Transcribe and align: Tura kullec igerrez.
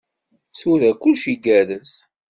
Tura 0.57 0.89
kullec 1.01 1.23
igerrez. 1.33 1.91